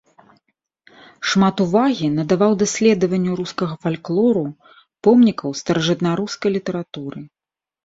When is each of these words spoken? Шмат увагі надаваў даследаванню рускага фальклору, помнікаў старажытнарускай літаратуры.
Шмат 1.31 1.55
увагі 1.65 2.07
надаваў 2.19 2.51
даследаванню 2.63 3.37
рускага 3.41 3.75
фальклору, 3.85 4.43
помнікаў 5.09 5.49
старажытнарускай 5.63 6.49
літаратуры. 6.59 7.19